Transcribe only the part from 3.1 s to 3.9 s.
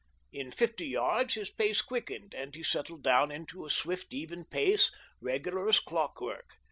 into a